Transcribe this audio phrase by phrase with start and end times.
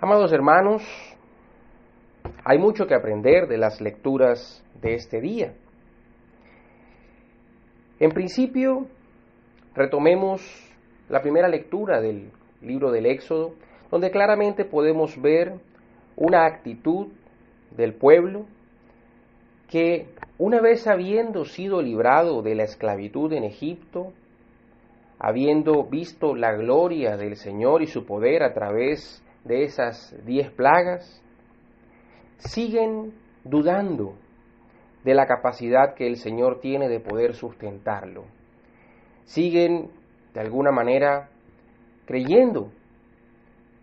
[0.00, 0.84] Amados hermanos,
[2.44, 5.54] hay mucho que aprender de las lecturas de este día.
[7.98, 8.86] En principio,
[9.74, 10.40] retomemos
[11.08, 12.30] la primera lectura del
[12.62, 13.54] libro del Éxodo,
[13.90, 15.54] donde claramente podemos ver
[16.14, 17.08] una actitud
[17.76, 18.44] del pueblo
[19.68, 20.06] que
[20.38, 24.12] una vez habiendo sido librado de la esclavitud en Egipto,
[25.18, 31.22] habiendo visto la gloria del Señor y su poder a través de esas diez plagas,
[32.36, 34.14] siguen dudando
[35.04, 38.24] de la capacidad que el Señor tiene de poder sustentarlo.
[39.24, 39.90] Siguen,
[40.34, 41.30] de alguna manera,
[42.04, 42.70] creyendo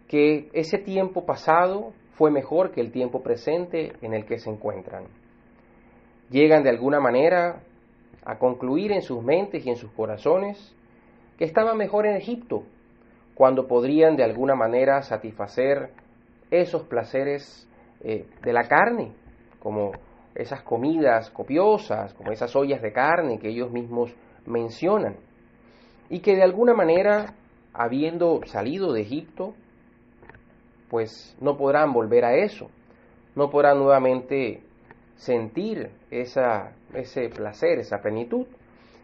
[0.07, 5.05] que ese tiempo pasado fue mejor que el tiempo presente en el que se encuentran.
[6.29, 7.61] Llegan de alguna manera
[8.23, 10.75] a concluir en sus mentes y en sus corazones
[11.37, 12.63] que estaba mejor en Egipto,
[13.35, 15.91] cuando podrían de alguna manera satisfacer
[16.49, 17.69] esos placeres
[18.01, 19.11] eh, de la carne,
[19.59, 19.91] como
[20.33, 24.15] esas comidas copiosas, como esas ollas de carne que ellos mismos
[24.45, 25.17] mencionan,
[26.09, 27.33] y que de alguna manera,
[27.73, 29.53] habiendo salido de Egipto,
[30.89, 32.69] pues no podrán volver a eso,
[33.35, 34.61] no podrán nuevamente
[35.15, 38.45] sentir esa, ese placer, esa plenitud,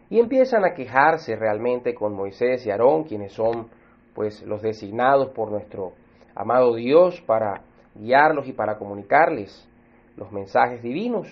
[0.08, 3.68] y empiezan a quejarse realmente con Moisés y Aarón, quienes son
[4.14, 5.92] pues los designados por nuestro
[6.34, 7.62] amado Dios para
[7.94, 9.68] guiarlos y para comunicarles
[10.16, 11.28] los mensajes divinos.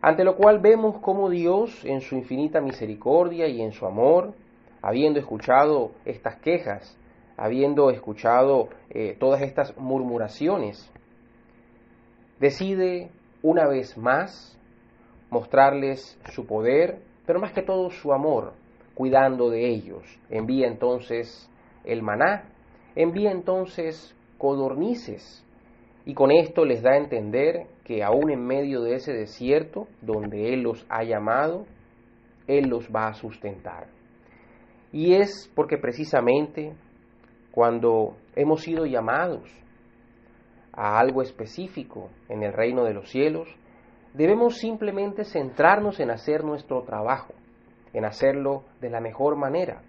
[0.00, 4.32] Ante lo cual vemos cómo Dios, en su infinita misericordia y en su amor,
[4.80, 6.96] habiendo escuchado estas quejas,
[7.36, 10.90] habiendo escuchado eh, todas estas murmuraciones,
[12.38, 13.10] decide
[13.42, 14.56] una vez más
[15.30, 18.52] mostrarles su poder, pero más que todo su amor,
[18.98, 20.02] cuidando de ellos.
[20.28, 21.48] Envía entonces
[21.84, 22.50] el maná,
[22.96, 25.46] envía entonces codornices,
[26.04, 30.52] y con esto les da a entender que aún en medio de ese desierto donde
[30.52, 31.64] Él los ha llamado,
[32.48, 33.86] Él los va a sustentar.
[34.90, 36.72] Y es porque precisamente
[37.52, 39.48] cuando hemos sido llamados
[40.72, 43.48] a algo específico en el reino de los cielos,
[44.12, 47.34] debemos simplemente centrarnos en hacer nuestro trabajo,
[47.98, 49.82] en hacerlo de la mejor manera,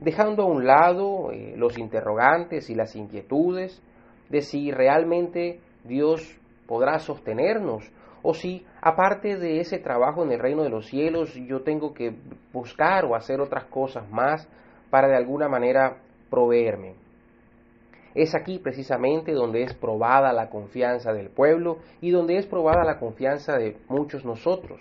[0.00, 3.82] dejando a un lado eh, los interrogantes y las inquietudes
[4.28, 7.90] de si realmente Dios podrá sostenernos
[8.22, 12.14] o si aparte de ese trabajo en el reino de los cielos yo tengo que
[12.52, 14.48] buscar o hacer otras cosas más
[14.90, 15.96] para de alguna manera
[16.30, 16.94] proveerme.
[18.14, 22.98] Es aquí precisamente donde es probada la confianza del pueblo y donde es probada la
[22.98, 24.80] confianza de muchos nosotros.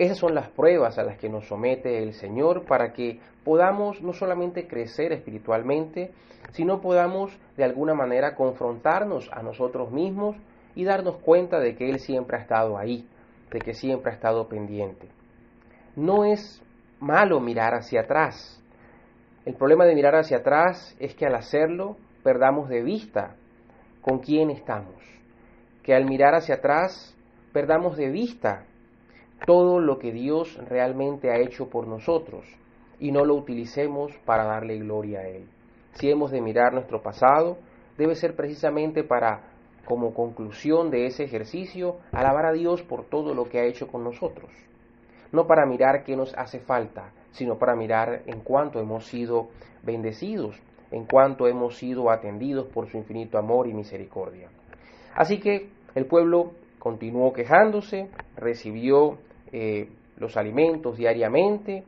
[0.00, 4.14] Esas son las pruebas a las que nos somete el Señor para que podamos no
[4.14, 6.10] solamente crecer espiritualmente,
[6.52, 10.36] sino podamos de alguna manera confrontarnos a nosotros mismos
[10.74, 13.06] y darnos cuenta de que Él siempre ha estado ahí,
[13.50, 15.06] de que siempre ha estado pendiente.
[15.96, 16.62] No es
[16.98, 18.58] malo mirar hacia atrás.
[19.44, 23.34] El problema de mirar hacia atrás es que al hacerlo perdamos de vista
[24.00, 24.94] con quién estamos,
[25.82, 27.14] que al mirar hacia atrás
[27.52, 28.64] perdamos de vista
[29.46, 32.44] todo lo que Dios realmente ha hecho por nosotros
[32.98, 35.48] y no lo utilicemos para darle gloria a Él.
[35.92, 37.58] Si hemos de mirar nuestro pasado,
[37.96, 39.42] debe ser precisamente para,
[39.84, 44.04] como conclusión de ese ejercicio, alabar a Dios por todo lo que ha hecho con
[44.04, 44.50] nosotros.
[45.32, 49.48] No para mirar qué nos hace falta, sino para mirar en cuánto hemos sido
[49.82, 54.48] bendecidos en cuanto hemos sido atendidos por su infinito amor y misericordia.
[55.14, 59.18] Así que el pueblo continuó quejándose, recibió
[59.52, 59.88] eh,
[60.18, 61.84] los alimentos diariamente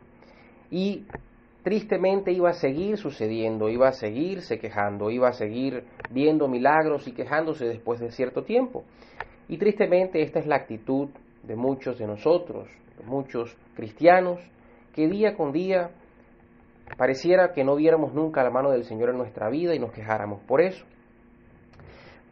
[0.71, 1.05] y
[1.63, 7.13] tristemente iba a seguir sucediendo, iba a seguirse quejando, iba a seguir viendo milagros y
[7.13, 8.85] quejándose después de cierto tiempo.
[9.49, 11.09] Y tristemente esta es la actitud
[11.43, 12.69] de muchos de nosotros,
[12.99, 14.41] de muchos cristianos,
[14.95, 15.91] que día con día
[16.97, 20.41] Pareciera que no viéramos nunca la mano del Señor en nuestra vida y nos quejáramos
[20.43, 20.85] por eso.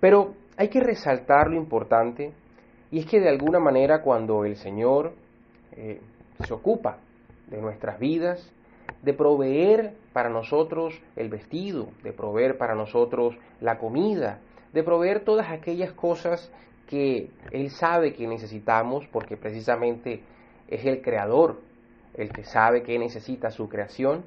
[0.00, 2.32] Pero hay que resaltar lo importante
[2.90, 5.12] y es que de alguna manera cuando el Señor
[5.72, 6.00] eh,
[6.44, 6.98] se ocupa
[7.48, 8.52] de nuestras vidas,
[9.02, 14.40] de proveer para nosotros el vestido, de proveer para nosotros la comida,
[14.72, 16.52] de proveer todas aquellas cosas
[16.88, 20.22] que Él sabe que necesitamos porque precisamente
[20.68, 21.60] es el creador
[22.14, 24.24] el que sabe que necesita su creación,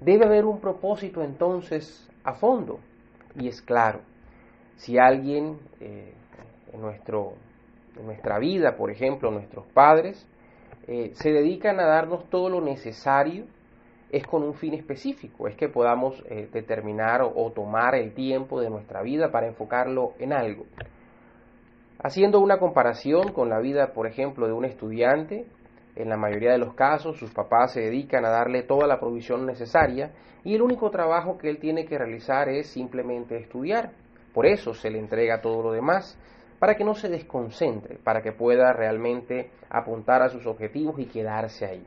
[0.00, 2.78] Debe haber un propósito entonces a fondo.
[3.34, 4.00] Y es claro,
[4.76, 6.12] si alguien eh,
[6.72, 7.34] en, nuestro,
[7.96, 10.26] en nuestra vida, por ejemplo, nuestros padres,
[10.86, 13.44] eh, se dedican a darnos todo lo necesario
[14.10, 18.70] es con un fin específico, es que podamos eh, determinar o, tomar el tiempo de
[18.70, 20.64] nuestra vida para enfocarlo en algo.
[22.02, 25.46] Haciendo una comparación con la vida, por ejemplo, de un estudiante,
[25.96, 29.44] en la mayoría de los casos sus papás se dedican a darle toda la provisión
[29.44, 30.12] necesaria
[30.44, 33.90] y el único trabajo que él tiene que realizar es simplemente estudiar.
[34.32, 36.16] Por eso se le entrega todo lo demás,
[36.58, 41.66] para que no se desconcentre, para que pueda realmente apuntar a sus objetivos y quedarse
[41.66, 41.86] ahí.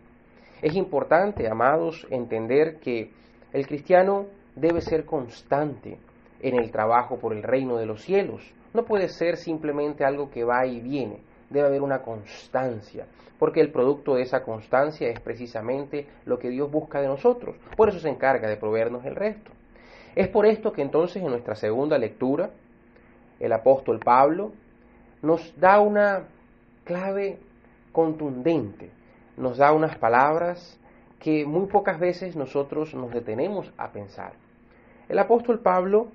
[0.62, 3.12] Es importante, amados, entender que
[3.52, 5.98] el cristiano debe ser constante
[6.40, 8.42] en el trabajo por el reino de los cielos.
[8.74, 11.20] No puede ser simplemente algo que va y viene,
[11.50, 13.06] debe haber una constancia,
[13.38, 17.58] porque el producto de esa constancia es precisamente lo que Dios busca de nosotros.
[17.76, 19.52] Por eso se encarga de proveernos el resto.
[20.16, 22.52] Es por esto que entonces en nuestra segunda lectura,
[23.42, 24.54] el apóstol Pablo
[25.22, 26.28] nos da una
[26.86, 27.40] clave
[27.92, 29.02] contundente
[29.38, 30.80] nos da unas palabras
[31.20, 34.34] que muy pocas veces nosotros nos detenemos a pensar.
[35.08, 36.10] El apóstol Pablo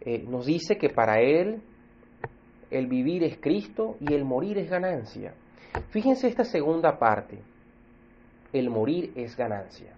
[0.00, 1.62] eh, nos dice que para él
[2.70, 5.34] el vivir es Cristo y el morir es ganancia.
[5.90, 7.38] Fíjense esta segunda parte,
[8.52, 9.94] el morir es ganancia.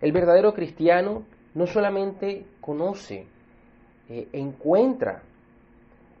[0.00, 1.24] El verdadero cristiano
[1.54, 3.26] no solamente conoce,
[4.08, 5.22] eh, encuentra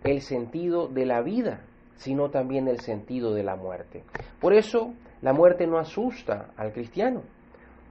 [0.04, 1.60] el sentido de la vida,
[1.96, 4.04] sino también el sentido de la muerte.
[4.40, 7.22] Por eso la muerte no asusta al cristiano,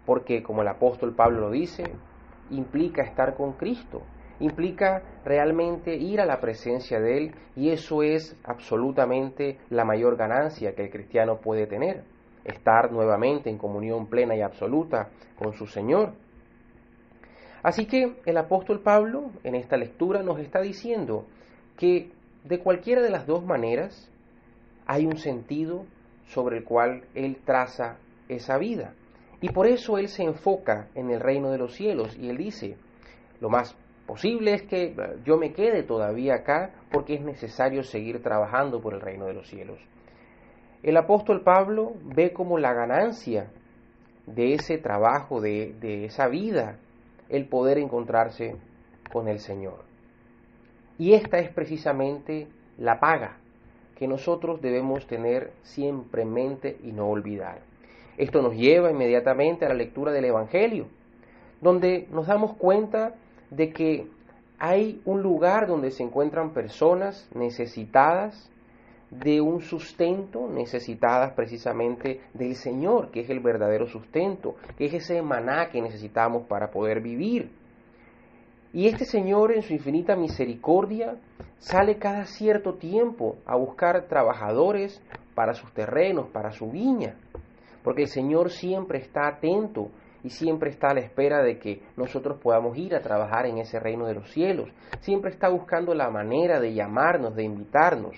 [0.06, 1.84] porque como el apóstol Pablo lo dice,
[2.50, 4.02] implica estar con Cristo,
[4.40, 10.74] implica realmente ir a la presencia de Él y eso es absolutamente la mayor ganancia
[10.74, 12.04] que el cristiano puede tener,
[12.46, 16.14] estar nuevamente en comunión plena y absoluta con su Señor.
[17.62, 21.26] Así que el apóstol Pablo en esta lectura nos está diciendo
[21.80, 22.12] que
[22.44, 24.12] de cualquiera de las dos maneras
[24.86, 25.86] hay un sentido
[26.28, 27.98] sobre el cual Él traza
[28.28, 28.94] esa vida.
[29.40, 32.76] Y por eso Él se enfoca en el reino de los cielos y Él dice,
[33.40, 34.94] lo más posible es que
[35.24, 39.48] yo me quede todavía acá porque es necesario seguir trabajando por el reino de los
[39.48, 39.80] cielos.
[40.84, 43.52] El apóstol Pablo ve como la ganancia
[44.26, 46.78] de ese trabajo, de, de esa vida,
[47.30, 48.58] el poder encontrarse
[49.14, 49.89] con el Señor.
[51.00, 52.48] Y esta es precisamente
[52.78, 53.38] la paga
[53.96, 57.60] que nosotros debemos tener siempre en mente y no olvidar.
[58.18, 60.88] Esto nos lleva inmediatamente a la lectura del Evangelio,
[61.62, 63.16] donde nos damos cuenta
[63.50, 64.08] de que
[64.58, 68.50] hay un lugar donde se encuentran personas necesitadas
[69.10, 75.22] de un sustento, necesitadas precisamente del Señor, que es el verdadero sustento, que es ese
[75.22, 77.50] maná que necesitamos para poder vivir.
[78.72, 81.16] Y este Señor en su infinita misericordia
[81.58, 85.02] sale cada cierto tiempo a buscar trabajadores
[85.34, 87.16] para sus terrenos, para su viña,
[87.84, 89.90] porque el Señor siempre está atento
[90.24, 93.80] y siempre está a la espera de que nosotros podamos ir a trabajar en ese
[93.80, 94.70] reino de los cielos.
[95.00, 98.18] Siempre está buscando la manera de llamarnos, de invitarnos.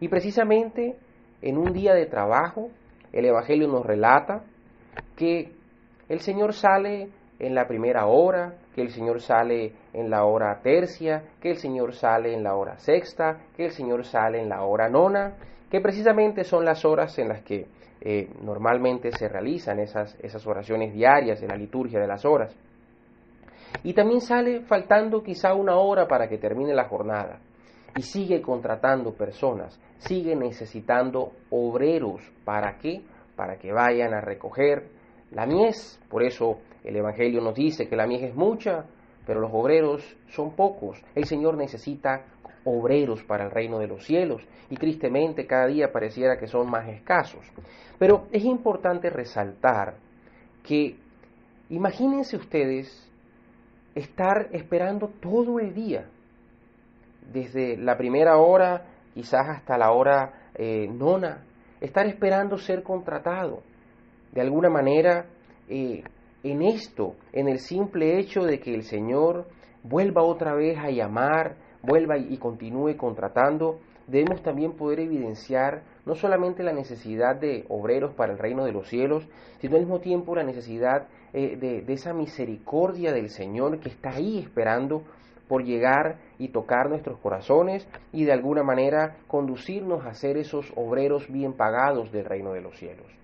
[0.00, 0.96] Y precisamente
[1.40, 2.68] en un día de trabajo,
[3.12, 4.44] el Evangelio nos relata
[5.16, 5.52] que
[6.08, 11.22] el Señor sale en la primera hora, que el Señor sale en la hora tercia,
[11.40, 14.88] que el Señor sale en la hora sexta, que el Señor sale en la hora
[14.88, 15.34] nona,
[15.70, 17.66] que precisamente son las horas en las que
[18.00, 22.56] eh, normalmente se realizan esas, esas oraciones diarias en la liturgia de las horas.
[23.82, 27.40] Y también sale faltando quizá una hora para que termine la jornada.
[27.96, 32.20] Y sigue contratando personas, sigue necesitando obreros.
[32.44, 33.02] ¿Para qué?
[33.34, 34.95] Para que vayan a recoger
[35.30, 36.00] la mies.
[36.08, 38.84] Por eso el Evangelio nos dice que la mies es mucha,
[39.26, 41.02] pero los obreros son pocos.
[41.14, 42.24] El Señor necesita
[42.64, 46.88] obreros para el reino de los cielos y tristemente cada día pareciera que son más
[46.88, 47.44] escasos.
[47.98, 49.94] Pero es importante resaltar
[50.62, 50.96] que
[51.70, 53.08] imagínense ustedes
[53.94, 56.06] estar esperando todo el día,
[57.32, 61.44] desde la primera hora quizás hasta la hora eh, nona,
[61.80, 63.62] estar esperando ser contratado.
[64.36, 65.24] De alguna manera
[65.66, 66.04] eh,
[66.44, 69.46] en esto, en el simple hecho de que el Señor
[69.82, 76.62] vuelva otra vez a llamar, vuelva y continúe contratando, debemos también poder evidenciar no solamente
[76.62, 79.26] la necesidad de obreros para el reino de los cielos,
[79.62, 84.10] sino al mismo tiempo la necesidad eh, de, de esa misericordia del Señor que está
[84.10, 85.02] ahí esperando
[85.48, 91.26] por llegar y tocar nuestros corazones y de alguna manera conducirnos a ser esos obreros
[91.32, 93.16] bien pagados del reino de los cielos.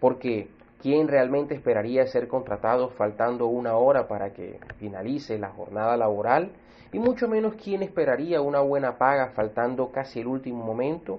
[0.00, 0.48] Porque
[0.86, 6.52] ¿Quién realmente esperaría ser contratado faltando una hora para que finalice la jornada laboral?
[6.92, 11.18] Y mucho menos quién esperaría una buena paga faltando casi el último momento.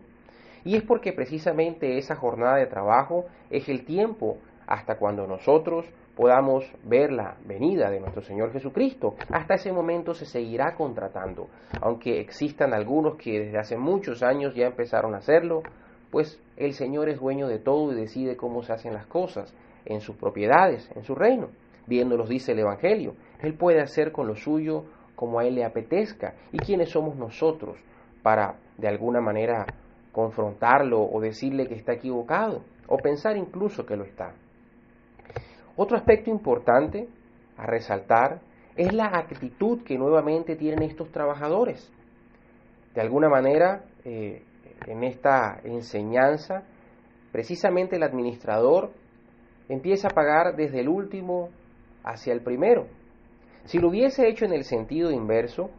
[0.63, 6.63] Y es porque precisamente esa jornada de trabajo es el tiempo hasta cuando nosotros podamos
[6.83, 9.15] ver la venida de nuestro Señor Jesucristo.
[9.31, 11.47] Hasta ese momento se seguirá contratando,
[11.81, 15.63] aunque existan algunos que desde hace muchos años ya empezaron a hacerlo,
[16.11, 19.53] pues el Señor es dueño de todo y decide cómo se hacen las cosas
[19.85, 21.49] en sus propiedades, en su reino.
[21.85, 24.85] Viéndolos dice el Evangelio, Él puede hacer con lo suyo
[25.15, 26.35] como a Él le apetezca.
[26.51, 27.77] ¿Y quiénes somos nosotros
[28.21, 29.65] para, de alguna manera,
[30.11, 32.61] confrontarlo o decirle que está equivocado?
[32.87, 34.33] O pensar incluso que lo está.
[35.75, 37.07] Otro aspecto importante
[37.57, 38.39] a resaltar
[38.75, 41.91] es la actitud que nuevamente tienen estos trabajadores.
[42.93, 44.43] De alguna manera, eh,
[44.85, 46.63] en esta enseñanza,
[47.31, 48.91] precisamente el administrador
[49.69, 51.49] empieza a pagar desde el último
[52.03, 52.87] hacia el primero.
[53.65, 55.69] Si lo hubiese hecho en el sentido inverso,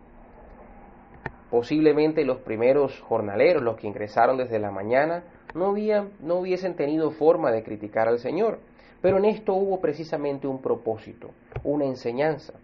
[1.51, 5.25] posiblemente los primeros jornaleros, los que ingresaron desde la mañana,
[5.55, 8.59] no, habían, no hubiesen tenido forma de criticar al Señor.
[9.01, 11.31] Pero en esto hubo precisamente un propósito,
[11.65, 12.55] una enseñanza.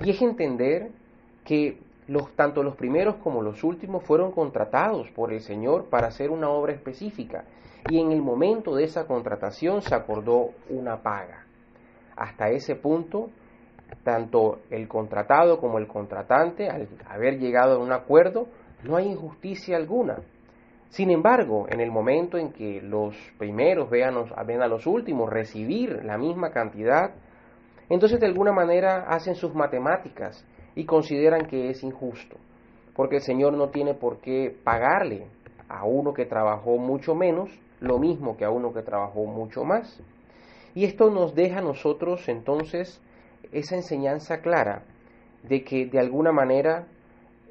[0.00, 0.90] Y es entender
[1.44, 6.30] que los, tanto los primeros como los últimos fueron contratados por el Señor para hacer
[6.30, 7.44] una obra específica.
[7.88, 11.44] Y en el momento de esa contratación se acordó una paga.
[12.16, 13.30] Hasta ese punto,
[14.02, 18.48] tanto el contratado como el contratante, al haber llegado a un acuerdo,
[18.84, 20.18] no hay injusticia alguna.
[20.88, 24.14] Sin embargo, en el momento en que los primeros vean,
[24.46, 27.10] ven a los últimos recibir la misma cantidad,
[27.88, 30.44] entonces de alguna manera hacen sus matemáticas
[30.76, 32.36] y consideran que es injusto,
[32.94, 35.26] porque el Señor no tiene por qué pagarle
[35.68, 40.00] a uno que trabajó mucho menos lo mismo que a uno que trabajó mucho más.
[40.74, 43.00] Y esto nos deja a nosotros entonces
[43.52, 44.82] esa enseñanza clara
[45.42, 46.86] de que de alguna manera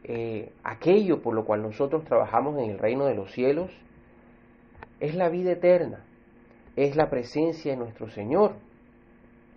[0.03, 3.72] eh, aquello por lo cual nosotros trabajamos en el reino de los cielos
[5.00, 6.05] es la vida eterna,
[6.75, 8.53] es la presencia de nuestro Señor.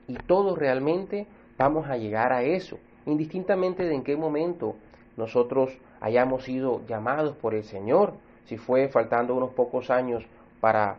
[0.07, 1.27] Y todos realmente
[1.59, 4.77] vamos a llegar a eso, indistintamente de en qué momento
[5.17, 10.25] nosotros hayamos sido llamados por el Señor, si fue faltando unos pocos años
[10.61, 10.99] para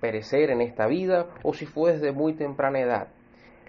[0.00, 3.08] perecer en esta vida o si fue desde muy temprana edad.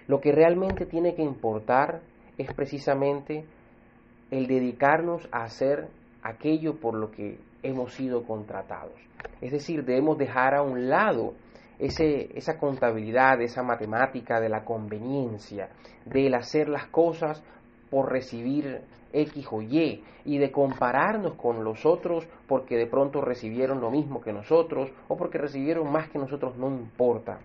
[0.06, 2.00] Lo que realmente tiene que importar
[2.38, 3.44] es precisamente
[4.30, 5.88] el dedicarnos a hacer
[6.22, 8.94] aquello por lo que hemos sido contratados.
[9.40, 11.34] Es decir, debemos dejar a un lado
[11.78, 15.70] ese, esa contabilidad, esa matemática de la conveniencia,
[16.04, 17.42] del hacer las cosas
[17.90, 18.82] por recibir
[19.12, 24.20] X o Y y de compararnos con los otros porque de pronto recibieron lo mismo
[24.20, 27.40] que nosotros o porque recibieron más que nosotros, no importa.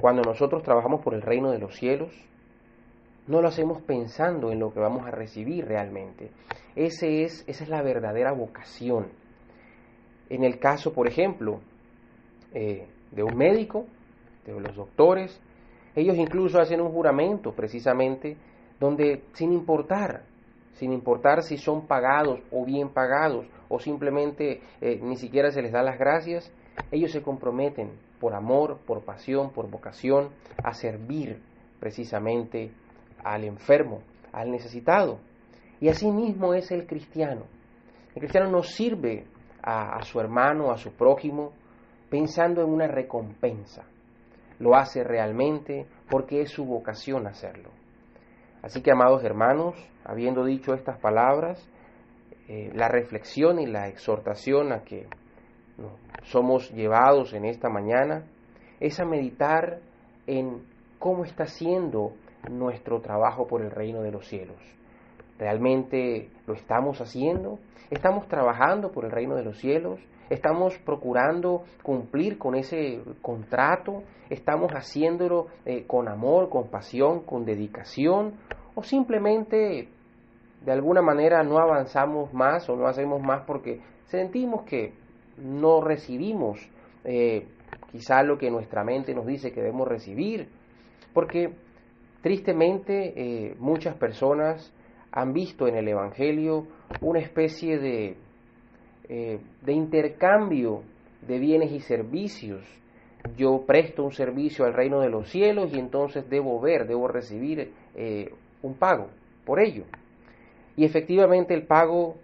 [0.00, 2.10] Cuando nosotros trabajamos por el reino de los cielos,
[3.26, 6.30] no lo hacemos pensando en lo que vamos a recibir realmente.
[6.74, 9.08] Ese es, esa es la verdadera vocación.
[10.30, 11.60] En el caso, por ejemplo,
[12.54, 13.86] eh, de un médico,
[14.46, 15.40] de los doctores,
[15.94, 18.36] ellos incluso hacen un juramento precisamente
[18.80, 20.24] donde sin importar,
[20.74, 25.72] sin importar si son pagados o bien pagados o simplemente eh, ni siquiera se les
[25.72, 26.52] da las gracias,
[26.90, 30.30] ellos se comprometen por amor, por pasión, por vocación
[30.62, 31.42] a servir
[31.80, 32.72] precisamente
[33.22, 35.18] al enfermo, al necesitado.
[35.80, 37.44] Y así mismo es el cristiano.
[38.14, 39.26] El cristiano no sirve
[39.62, 41.52] a, a su hermano, a su prójimo,
[42.10, 43.84] pensando en una recompensa.
[44.58, 47.70] Lo hace realmente porque es su vocación hacerlo.
[48.62, 49.74] Así que, amados hermanos,
[50.04, 51.66] habiendo dicho estas palabras,
[52.48, 55.06] eh, la reflexión y la exhortación a que
[56.24, 58.24] somos llevados en esta mañana
[58.80, 59.80] es a meditar
[60.26, 60.62] en
[60.98, 62.12] cómo está siendo
[62.50, 64.56] nuestro trabajo por el reino de los cielos.
[65.38, 67.58] ¿Realmente lo estamos haciendo?
[67.90, 70.00] ¿Estamos trabajando por el reino de los cielos?
[70.30, 74.02] ¿Estamos procurando cumplir con ese contrato?
[74.30, 78.34] ¿Estamos haciéndolo eh, con amor, con pasión, con dedicación?
[78.74, 79.88] ¿O simplemente
[80.64, 84.92] de alguna manera no avanzamos más o no hacemos más porque sentimos que
[85.38, 86.58] no recibimos
[87.04, 87.46] eh,
[87.92, 90.48] quizá lo que nuestra mente nos dice que debemos recibir?
[91.14, 91.54] Porque
[92.22, 94.72] Tristemente, eh, muchas personas
[95.12, 96.66] han visto en el Evangelio
[97.00, 98.16] una especie de,
[99.08, 100.82] eh, de intercambio
[101.26, 102.62] de bienes y servicios.
[103.36, 107.72] Yo presto un servicio al reino de los cielos y entonces debo ver, debo recibir
[107.94, 109.08] eh, un pago
[109.44, 109.84] por ello.
[110.76, 112.16] Y efectivamente el pago,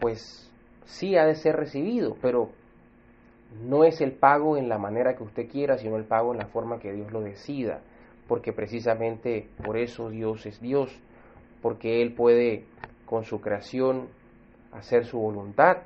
[0.00, 0.50] pues
[0.84, 2.50] sí ha de ser recibido, pero
[3.66, 6.46] no es el pago en la manera que usted quiera, sino el pago en la
[6.46, 7.80] forma que Dios lo decida
[8.28, 10.90] porque precisamente por eso Dios es Dios,
[11.62, 12.64] porque Él puede
[13.06, 14.08] con su creación
[14.72, 15.78] hacer su voluntad,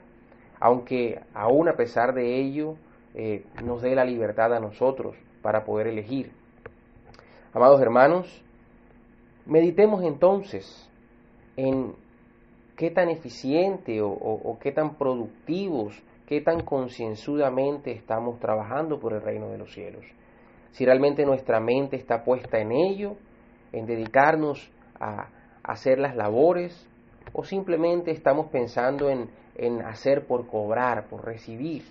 [0.60, 2.76] aunque aún a pesar de ello
[3.14, 6.32] eh, nos dé la libertad a nosotros para poder elegir.
[7.52, 8.44] Amados hermanos,
[9.46, 10.88] meditemos entonces
[11.56, 11.94] en
[12.76, 19.48] qué tan eficiente o, qué tan productivos, qué tan concienzudamente estamos trabajando por el reino
[19.48, 20.04] de los cielos.
[20.72, 23.16] Si realmente nuestra mente está puesta en ello,
[23.72, 25.28] en dedicarnos a
[25.64, 26.88] hacer las labores,
[27.32, 31.84] o simplemente estamos pensando en, en hacer por cobrar, por recibir.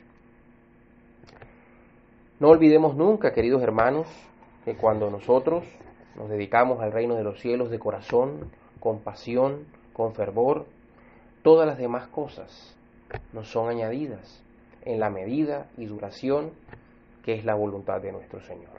[2.40, 4.08] No olvidemos nunca, queridos hermanos,
[4.64, 5.64] que cuando nosotros
[6.16, 10.66] nos dedicamos al reino de los cielos de corazón, con pasión, con fervor,
[11.42, 12.76] todas las demás cosas
[13.34, 14.44] nos son añadidas
[14.84, 16.52] en la medida y duración
[17.24, 18.77] que es la voluntad de nuestro Señor.